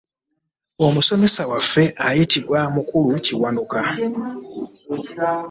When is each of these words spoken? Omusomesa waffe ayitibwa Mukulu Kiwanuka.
Omusomesa 0.85 1.43
waffe 1.51 1.83
ayitibwa 2.07 2.59
Mukulu 2.75 3.09
Kiwanuka. 3.25 3.81